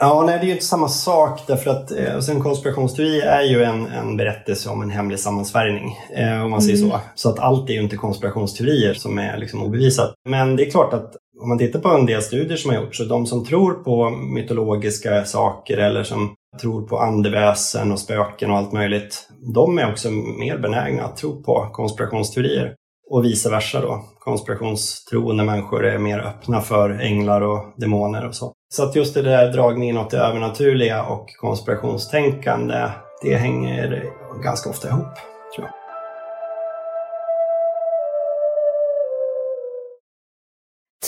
Ja, 0.00 0.24
nej 0.26 0.38
det 0.38 0.44
är 0.44 0.46
ju 0.46 0.52
inte 0.52 0.64
samma 0.64 0.88
sak 0.88 1.40
därför 1.46 1.70
att 1.70 1.90
eh, 1.90 2.14
alltså 2.14 2.32
en 2.32 2.42
konspirationsteori 2.42 3.20
är 3.20 3.42
ju 3.42 3.62
en, 3.64 3.86
en 3.86 4.16
berättelse 4.16 4.68
om 4.70 4.82
en 4.82 4.90
hemlig 4.90 5.18
sammansvärjning, 5.18 5.98
eh, 6.14 6.44
om 6.44 6.50
man 6.50 6.62
säger 6.62 6.78
mm. 6.78 6.90
så. 6.90 7.00
Så 7.14 7.28
att 7.28 7.38
allt 7.38 7.70
är 7.70 7.74
ju 7.74 7.80
inte 7.80 7.96
konspirationsteorier 7.96 8.94
som 8.94 9.18
är 9.18 9.38
liksom 9.38 9.62
obevisat. 9.62 10.14
Men 10.28 10.56
det 10.56 10.66
är 10.66 10.70
klart 10.70 10.92
att 10.92 11.16
om 11.40 11.48
man 11.48 11.58
tittar 11.58 11.80
på 11.80 11.88
en 11.88 12.06
del 12.06 12.22
studier 12.22 12.56
som 12.56 12.70
har 12.70 12.82
gjorts, 12.82 12.98
så 12.98 13.04
de 13.04 13.26
som 13.26 13.44
tror 13.44 13.72
på 13.72 14.10
mytologiska 14.10 15.24
saker 15.24 15.78
eller 15.78 16.02
som 16.02 16.34
tror 16.58 16.82
på 16.82 16.98
andeväsen 16.98 17.92
och 17.92 17.98
spöken 17.98 18.50
och 18.50 18.56
allt 18.56 18.72
möjligt, 18.72 19.28
de 19.54 19.78
är 19.78 19.92
också 19.92 20.10
mer 20.10 20.58
benägna 20.58 21.04
att 21.04 21.16
tro 21.16 21.42
på 21.42 21.68
konspirationsteorier. 21.72 22.74
Och 23.10 23.24
vice 23.24 23.50
versa 23.50 23.80
då. 23.80 24.04
Konspirationstroende 24.18 25.44
människor 25.44 25.86
är 25.86 25.98
mer 25.98 26.18
öppna 26.18 26.60
för 26.60 26.90
änglar 26.90 27.40
och 27.40 27.64
demoner 27.76 28.26
och 28.26 28.34
så. 28.34 28.52
Så 28.74 28.82
att 28.82 28.96
just 28.96 29.14
det 29.14 29.22
där 29.22 29.52
dragningen 29.52 29.98
åt 29.98 30.10
det 30.10 30.18
övernaturliga 30.18 31.04
och 31.04 31.26
konspirationstänkande, 31.40 32.90
det 33.22 33.36
hänger 33.36 34.04
ganska 34.42 34.70
ofta 34.70 34.88
ihop, 34.88 35.14
tror 35.56 35.66
jag. 35.66 35.72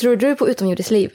Tror 0.01 0.17
du 0.17 0.35
på 0.35 0.49
utomjordiskt 0.49 0.91
liv? 0.91 1.13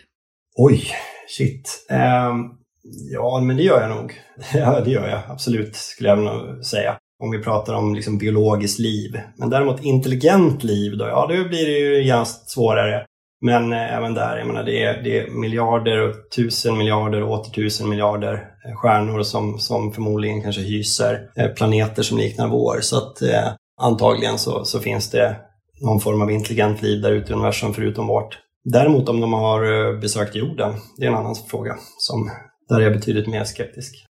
Oj, 0.55 0.83
shit. 1.27 1.87
Um, 1.89 2.62
Ja, 3.11 3.39
men 3.39 3.57
det 3.57 3.63
gör 3.63 3.81
jag 3.81 3.89
nog. 3.89 4.13
Ja, 4.53 4.79
det 4.79 4.91
gör 4.91 5.09
jag 5.09 5.21
absolut, 5.27 5.75
skulle 5.75 6.09
jag 6.09 6.19
nog 6.19 6.65
säga. 6.65 6.97
Om 7.23 7.31
vi 7.31 7.43
pratar 7.43 7.73
om 7.73 7.95
liksom 7.95 8.17
biologiskt 8.17 8.79
liv. 8.79 9.19
Men 9.37 9.49
däremot 9.49 9.83
intelligent 9.83 10.63
liv, 10.63 10.97
då, 10.97 11.05
ja, 11.05 11.27
då 11.29 11.49
blir 11.49 11.65
det 11.65 11.79
ju 11.79 12.03
genast 12.03 12.49
svårare. 12.49 13.05
Men 13.41 13.73
eh, 13.73 13.97
även 13.97 14.13
där, 14.13 14.37
jag 14.37 14.47
menar, 14.47 14.63
det 14.63 14.83
är, 14.83 15.03
det 15.03 15.19
är 15.19 15.29
miljarder 15.29 16.09
och 16.09 16.15
tusen 16.35 16.77
miljarder 16.77 17.23
och 17.23 17.31
åter 17.31 17.51
tusen 17.51 17.89
miljarder 17.89 18.33
eh, 18.33 18.75
stjärnor 18.75 19.23
som, 19.23 19.59
som 19.59 19.93
förmodligen 19.93 20.41
kanske 20.41 20.61
hyser 20.61 21.29
eh, 21.37 21.47
planeter 21.47 22.03
som 22.03 22.17
liknar 22.17 22.47
vår. 22.47 22.79
Så 22.81 22.97
att 22.97 23.21
eh, 23.21 23.53
antagligen 23.81 24.37
så, 24.37 24.65
så 24.65 24.79
finns 24.79 25.09
det 25.09 25.35
någon 25.81 25.99
form 25.99 26.21
av 26.21 26.31
intelligent 26.31 26.81
liv 26.81 27.01
där 27.01 27.11
ute 27.11 27.31
i 27.31 27.35
universum 27.35 27.73
förutom 27.73 28.07
vårt. 28.07 28.39
Däremot 28.63 29.09
om 29.09 29.21
de 29.21 29.33
har 29.33 29.91
eh, 29.93 29.99
besökt 29.99 30.35
jorden, 30.35 30.73
det 30.97 31.05
är 31.05 31.09
en 31.09 31.15
annan 31.15 31.35
fråga 31.35 31.75
som 31.97 32.31
där 32.74 32.80
är 32.80 32.84
jag 32.84 32.94
betydligt 32.94 33.27
mer 33.27 33.44
skeptisk. 33.44 34.06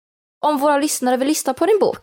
Om 0.46 0.58
våra 0.58 0.78
lyssnare 0.78 1.18
vill 1.18 1.28
lyssna 1.28 1.54
på 1.54 1.66
din 1.66 1.80
bok, 1.82 2.00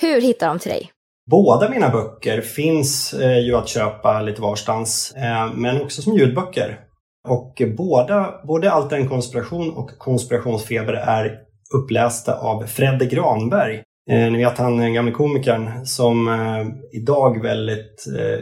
hur 0.00 0.20
hittar 0.20 0.48
de 0.48 0.58
till 0.58 0.70
dig? 0.70 0.90
Båda 1.30 1.70
mina 1.70 1.88
böcker 1.88 2.40
finns 2.40 3.14
eh, 3.14 3.38
ju 3.38 3.56
att 3.56 3.68
köpa 3.68 4.20
lite 4.20 4.42
varstans, 4.42 5.14
eh, 5.16 5.52
men 5.54 5.82
också 5.82 6.02
som 6.02 6.16
ljudböcker. 6.16 6.80
Och 7.28 7.62
båda, 7.76 8.40
både 8.46 8.72
Allt 8.72 8.92
en 8.92 9.08
konspiration 9.08 9.70
och 9.74 9.98
Konspirationsfeber 9.98 10.92
är 10.92 11.38
upplästa 11.74 12.38
av 12.38 12.66
Fredde 12.66 13.06
Granberg 13.06 13.82
ni 14.06 14.38
vet 14.38 14.58
han 14.58 14.76
den 14.76 14.94
gamle 14.94 15.12
komikern 15.12 15.86
som 15.86 16.28
eh, 16.28 16.66
idag 17.00 17.42
väldigt 17.42 18.04
eh, 18.18 18.38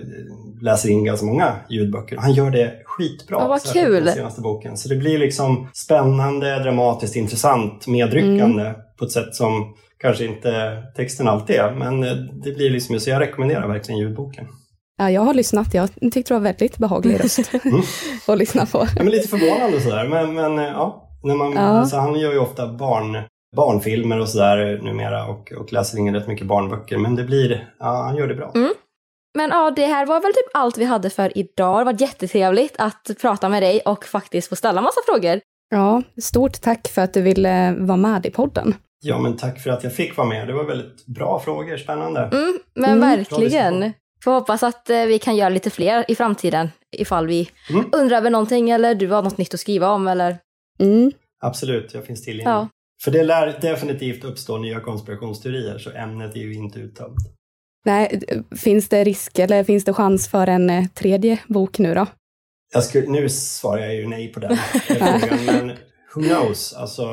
läser 0.63 0.89
in 0.89 1.05
ganska 1.05 1.27
många 1.27 1.53
ljudböcker. 1.71 2.17
Han 2.17 2.33
gör 2.33 2.51
det 2.51 2.73
skitbra. 2.85 3.37
Ja, 3.41 3.49
vad 3.49 3.63
kul. 3.63 4.05
Den 4.05 4.15
senaste 4.15 4.41
boken. 4.41 4.77
Så 4.77 4.89
det 4.89 4.97
blir 4.97 5.19
liksom 5.19 5.69
spännande, 5.75 6.59
dramatiskt, 6.59 7.17
intressant, 7.17 7.87
medryckande 7.87 8.63
Mm. 8.63 8.75
på 8.99 9.05
ett 9.05 9.13
sätt 9.13 9.35
som 9.35 9.75
kanske 9.99 10.25
inte 10.25 10.83
texten 10.97 11.29
alltid 11.29 11.57
är. 11.57 11.73
Men 11.75 12.05
eh, 12.05 12.13
det 12.45 12.53
blir 12.53 12.71
liksom, 12.71 13.01
så 13.01 13.11
jag 13.11 13.21
rekommenderar 13.21 13.69
verkligen 13.69 14.01
ljudboken. 14.01 14.47
Ja, 14.99 15.11
jag 15.11 15.23
har 15.23 15.35
lyssnat. 15.35 15.75
Jag 15.75 15.89
tyckte 16.13 16.23
det 16.35 16.35
var 16.35 16.41
väldigt 16.41 16.79
behaglig 16.79 17.21
röst 17.25 17.51
att 18.29 18.39
lyssna 18.39 18.67
på. 18.67 18.79
Ja, 18.97 19.03
men 19.03 19.11
lite 19.13 19.29
förvånande 19.29 19.81
sådär. 19.81 20.09
Men, 20.09 20.35
men 20.35 20.59
eh, 20.59 20.65
ja, 20.65 21.09
när 21.23 21.35
man, 21.35 21.53
Ja. 21.53 21.61
Alltså, 21.61 21.97
han 21.97 22.15
gör 22.21 22.33
ju 22.33 22.39
ofta 22.39 22.73
barn, 22.73 23.17
barnfilmer 23.57 24.21
och 24.21 24.29
sådär 24.29 24.81
numera 24.83 25.27
och, 25.27 25.53
och 25.53 25.73
läser 25.73 25.99
in 25.99 26.15
rätt 26.15 26.29
mycket 26.29 26.47
barnböcker. 26.47 26.99
Men 26.99 27.15
det 27.17 27.25
blir, 27.25 27.73
ja, 27.79 28.03
han 28.03 28.17
gör 28.17 28.29
det 28.29 28.35
bra. 28.35 28.53
Mm. 28.55 28.73
Men 29.39 29.51
ja, 29.51 29.71
det 29.77 29.87
här 29.87 30.07
var 30.07 30.21
väl 30.21 30.33
typ 30.33 30.47
allt 30.55 30.79
vi 30.79 30.85
hade 30.85 31.11
för 31.11 31.39
idag. 31.39 31.81
Det 31.81 31.85
var 31.85 32.01
jättetrevligt 32.01 32.75
att 32.79 33.11
prata 33.21 33.49
med 33.49 33.63
dig 33.63 33.81
och 33.81 34.05
faktiskt 34.05 34.49
få 34.49 34.57
ställa 34.57 34.81
massa 34.81 35.01
frågor. 35.07 35.41
Ja, 35.71 36.03
stort 36.23 36.61
tack 36.61 36.89
för 36.89 37.03
att 37.03 37.15
du 37.15 37.23
ville 37.23 37.77
vara 37.79 37.97
med 37.97 38.27
i 38.27 38.31
podden. 38.31 38.75
Ja, 39.05 39.19
men 39.19 39.37
tack 39.37 39.61
för 39.61 39.71
att 39.71 39.85
jag 39.85 39.95
fick 39.95 40.17
vara 40.17 40.29
med. 40.29 40.47
Det 40.49 40.53
var 40.53 40.65
väldigt 40.65 41.07
bra 41.07 41.41
frågor, 41.41 41.77
spännande. 41.77 42.21
Mm, 42.21 42.59
men 42.75 42.91
Mm. 42.99 43.01
verkligen. 43.01 43.93
Får 44.25 44.33
hoppas 44.33 44.63
att 44.63 44.91
eh, 44.91 45.05
vi 45.05 45.19
kan 45.19 45.37
göra 45.37 45.49
lite 45.49 45.71
fler 45.71 46.05
i 46.09 46.15
framtiden 46.15 46.69
ifall 46.97 47.27
vi 47.27 47.51
Mm. 47.71 47.85
undrar 47.93 48.17
över 48.17 48.31
någonting 48.31 48.71
eller 48.71 48.95
du 48.95 49.09
har 49.09 49.23
något 49.23 49.39
nytt 49.39 49.55
att 49.55 49.61
skriva 49.61 49.89
om 49.91 50.09
eller 50.09 50.39
Mm. 50.81 51.13
Absolut, 51.43 51.95
jag 51.95 52.05
finns 52.07 52.23
tillgänglig. 52.25 52.53
ja. 52.53 52.69
För 53.05 53.11
det 53.11 53.23
lär 53.23 53.59
definitivt 53.61 54.25
uppstå 54.25 54.59
nya 54.59 54.81
konspirationsteorier, 54.81 55.79
så 55.79 55.91
ämnet 55.91 56.37
är 56.37 56.41
ju 56.41 56.55
inte 56.55 56.79
uttömt. 56.79 57.19
Nej, 57.85 58.23
finns 58.57 58.89
det 58.89 59.05
risk 59.05 59.39
eller 59.39 59.65
finns 59.65 59.85
det 59.85 59.93
chans 59.93 60.29
för 60.29 60.47
en 60.47 60.71
eh, 60.71 60.87
tredje 60.87 61.39
bok 61.47 61.79
nu 61.79 61.95
då? 61.95 62.07
Jag 62.75 62.85
skulle, 62.85 63.09
nu 63.09 63.29
svarar 63.29 63.83
jag 63.83 63.95
ju 63.95 64.09
nej 64.09 64.33
på 64.33 64.41
den 64.41 64.57
frågan, 64.87 65.45
men 65.47 65.69
who 66.15 66.23
knows? 66.23 66.73
Alltså, 66.73 67.05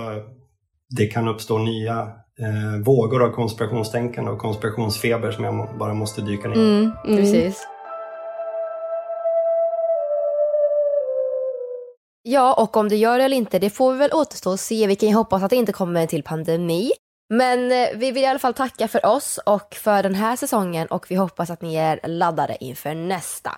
det 0.98 1.08
kan 1.08 1.28
uppstå 1.28 1.58
nya 1.58 2.00
eh, 2.40 2.82
vågor 2.86 3.24
av 3.24 3.32
konspirationstänkande 3.32 4.32
och 4.32 4.40
konspirationsfeber 4.40 5.32
som 5.32 5.44
jag 5.44 5.78
bara 5.80 5.94
måste 5.94 6.22
dyka 6.22 6.48
ner 6.48 6.56
i. 6.56 6.60
Mm, 6.60 6.92
precis. 7.06 7.68
Ja, 12.22 12.54
och 12.54 12.78
om 12.78 12.90
det 12.90 12.96
gör 12.96 13.18
det 13.18 13.24
eller 13.24 13.38
inte, 13.38 13.60
det 13.60 13.70
får 13.70 13.92
vi 13.92 13.98
väl 13.98 14.14
återstå 14.14 14.52
och 14.52 14.60
se. 14.60 14.88
Vi 14.88 14.96
kan 14.96 15.10
ju 15.10 15.16
hoppas 15.16 15.44
att 15.44 15.50
det 15.50 15.56
inte 15.56 15.72
kommer 15.72 16.02
en 16.02 16.08
till 16.08 16.24
pandemi. 16.24 16.92
Men 17.34 17.72
eh, 17.72 17.88
vi 17.96 18.12
vill 18.12 18.24
i 18.24 18.26
alla 18.26 18.40
fall 18.40 18.54
tacka 18.54 18.88
för 18.88 19.06
oss 19.06 19.40
och 19.46 19.76
för 19.76 20.04
den 20.04 20.16
här 20.16 20.36
säsongen 20.36 20.88
och 20.88 21.12
vi 21.12 21.16
hoppas 21.16 21.50
att 21.50 21.62
ni 21.62 21.76
är 21.76 22.00
laddade 22.08 22.58
inför 22.60 22.96
nästa. 22.96 23.52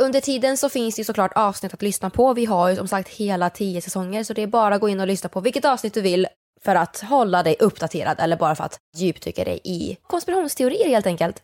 Under 0.00 0.20
tiden 0.20 0.56
så 0.56 0.68
finns 0.68 0.94
det 0.94 1.00
ju 1.00 1.04
såklart 1.04 1.32
avsnitt 1.36 1.74
att 1.74 1.82
lyssna 1.82 2.10
på. 2.10 2.34
Vi 2.34 2.44
har 2.44 2.68
ju 2.68 2.76
som 2.76 2.88
sagt 2.88 3.08
hela 3.08 3.50
tio 3.50 3.80
säsonger 3.82 4.24
så 4.24 4.32
det 4.32 4.42
är 4.42 4.46
bara 4.46 4.74
att 4.74 4.80
gå 4.80 4.88
in 4.88 5.00
och 5.00 5.06
lyssna 5.06 5.28
på 5.28 5.40
vilket 5.40 5.64
avsnitt 5.64 5.94
du 5.94 6.00
vill 6.00 6.26
för 6.60 6.74
att 6.74 7.00
hålla 7.00 7.42
dig 7.42 7.56
uppdaterad 7.60 8.16
eller 8.20 8.36
bara 8.36 8.54
för 8.54 8.64
att 8.64 8.78
djupdyka 8.96 9.44
dig 9.44 9.60
i 9.64 9.96
konspirationsteorier 10.02 10.88
helt 10.88 11.06
enkelt. 11.06 11.42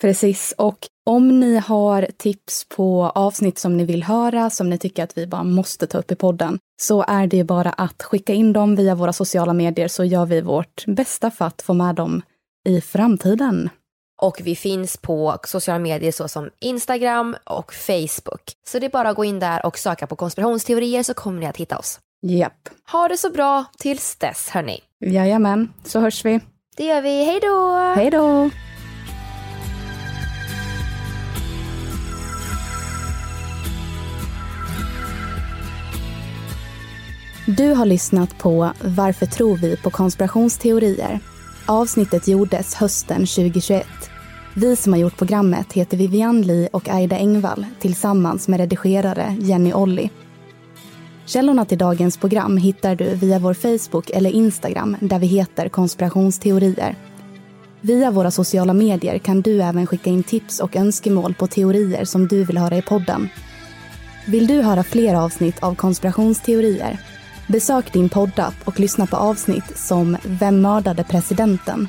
Precis, 0.00 0.54
och 0.58 0.78
om 1.06 1.40
ni 1.40 1.56
har 1.56 2.08
tips 2.16 2.66
på 2.76 3.12
avsnitt 3.14 3.58
som 3.58 3.76
ni 3.76 3.84
vill 3.84 4.02
höra, 4.02 4.50
som 4.50 4.70
ni 4.70 4.78
tycker 4.78 5.04
att 5.04 5.18
vi 5.18 5.26
bara 5.26 5.44
måste 5.44 5.86
ta 5.86 5.98
upp 5.98 6.12
i 6.12 6.14
podden, 6.14 6.58
så 6.82 7.04
är 7.08 7.26
det 7.26 7.44
bara 7.44 7.70
att 7.70 8.02
skicka 8.02 8.32
in 8.32 8.52
dem 8.52 8.76
via 8.76 8.94
våra 8.94 9.12
sociala 9.12 9.52
medier 9.52 9.88
så 9.88 10.04
gör 10.04 10.26
vi 10.26 10.40
vårt 10.40 10.84
bästa 10.86 11.30
för 11.30 11.44
att 11.44 11.62
få 11.62 11.74
med 11.74 11.94
dem 11.94 12.22
i 12.68 12.80
framtiden. 12.80 13.70
Och 14.22 14.40
vi 14.44 14.56
finns 14.56 14.96
på 14.96 15.38
sociala 15.44 15.78
medier 15.78 16.12
såsom 16.12 16.50
Instagram 16.60 17.36
och 17.44 17.72
Facebook. 17.74 18.52
Så 18.68 18.78
det 18.78 18.86
är 18.86 18.90
bara 18.90 19.08
att 19.08 19.16
gå 19.16 19.24
in 19.24 19.38
där 19.38 19.66
och 19.66 19.78
söka 19.78 20.06
på 20.06 20.16
konspirationsteorier 20.16 21.02
så 21.02 21.14
kommer 21.14 21.40
ni 21.40 21.46
att 21.46 21.56
hitta 21.56 21.78
oss. 21.78 22.00
Japp. 22.26 22.68
Ha 22.92 23.08
det 23.08 23.16
så 23.16 23.30
bra 23.30 23.64
tills 23.78 24.16
dess 24.16 24.48
hörni. 24.48 24.80
Jajamän, 25.04 25.72
så 25.84 26.00
hörs 26.00 26.24
vi. 26.24 26.40
Det 26.76 26.84
gör 26.84 27.02
vi, 27.02 27.24
hej 27.24 27.40
då! 27.42 27.76
Hej 27.96 28.10
då! 28.10 28.50
Du 37.56 37.74
har 37.74 37.86
lyssnat 37.86 38.38
på 38.38 38.70
Varför 38.80 39.26
tror 39.26 39.56
vi 39.56 39.76
på 39.76 39.90
konspirationsteorier? 39.90 41.20
Avsnittet 41.66 42.28
gjordes 42.28 42.74
hösten 42.74 43.26
2021. 43.26 43.86
Vi 44.54 44.76
som 44.76 44.92
har 44.92 45.00
gjort 45.00 45.16
programmet 45.16 45.72
heter 45.72 45.96
Vivian 45.96 46.42
Lee 46.42 46.68
och 46.72 46.88
Aida 46.88 47.16
Engvall 47.16 47.66
tillsammans 47.80 48.48
med 48.48 48.60
redigerare 48.60 49.36
Jenny 49.40 49.72
Olli. 49.72 50.10
Källorna 51.26 51.64
till 51.64 51.78
dagens 51.78 52.16
program 52.16 52.56
hittar 52.56 52.94
du 52.94 53.14
via 53.14 53.38
vår 53.38 53.54
Facebook 53.54 54.10
eller 54.10 54.30
Instagram 54.30 54.96
där 55.00 55.18
vi 55.18 55.26
heter 55.26 55.68
konspirationsteorier. 55.68 56.94
Via 57.80 58.10
våra 58.10 58.30
sociala 58.30 58.72
medier 58.72 59.18
kan 59.18 59.40
du 59.40 59.62
även 59.62 59.86
skicka 59.86 60.10
in 60.10 60.22
tips 60.22 60.60
och 60.60 60.76
önskemål 60.76 61.34
på 61.34 61.46
teorier 61.46 62.04
som 62.04 62.28
du 62.28 62.44
vill 62.44 62.58
höra 62.58 62.76
i 62.76 62.82
podden. 62.82 63.28
Vill 64.26 64.46
du 64.46 64.62
höra 64.62 64.82
fler 64.82 65.14
avsnitt 65.14 65.62
av 65.62 65.74
konspirationsteorier? 65.74 67.00
Besök 67.48 67.92
din 67.92 68.08
poddapp 68.08 68.54
och 68.64 68.80
lyssna 68.80 69.06
på 69.06 69.16
avsnitt 69.16 69.78
som 69.78 70.16
Vem 70.24 70.60
mördade 70.60 71.04
presidenten? 71.04 71.88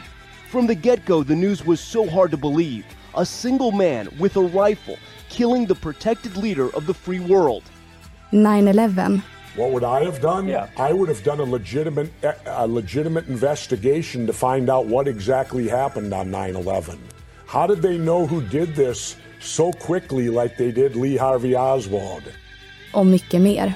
From 0.51 0.67
the 0.67 0.73
get 0.73 1.05
go, 1.05 1.23
the 1.23 1.35
news 1.35 1.65
was 1.65 1.79
so 1.79 2.09
hard 2.09 2.31
to 2.31 2.37
believe. 2.37 2.83
A 3.13 3.25
single 3.25 3.71
man 3.71 4.07
with 4.19 4.37
a 4.37 4.41
rifle 4.41 4.95
killing 5.29 5.67
the 5.67 5.75
protected 5.75 6.37
leader 6.37 6.75
of 6.77 6.85
the 6.87 6.93
free 6.93 7.19
world. 7.19 7.63
9-11, 8.31 9.21
What 9.57 9.71
would 9.71 9.83
I 9.83 10.05
have 10.05 10.21
done? 10.21 10.49
I 10.89 10.93
would 10.93 11.09
have 11.09 11.23
done 11.23 11.41
a 11.43 11.45
legitimate 11.45 12.09
a 12.45 12.67
legitimate 12.67 13.27
investigation 13.31 14.27
to 14.27 14.33
find 14.33 14.69
out 14.69 14.85
what 14.85 15.07
exactly 15.07 15.69
happened 15.69 16.13
on 16.13 16.31
9/11. 16.31 16.97
How 17.47 17.67
did 17.67 17.81
they 17.81 17.97
know 17.97 18.27
who 18.27 18.41
did 18.41 18.75
this 18.75 19.15
so 19.41 19.71
quickly 19.71 20.29
like 20.29 20.55
they 20.57 20.71
did 20.71 20.95
Lee 20.95 21.17
Harvey 21.17 21.55
Oswald? 21.55 22.23
och 22.93 23.05
mycket 23.05 23.41
mer. 23.41 23.73